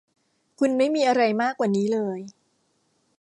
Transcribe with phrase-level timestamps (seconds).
[0.59, 2.19] คุณไม่มีอะไรมากกว่านี้เลย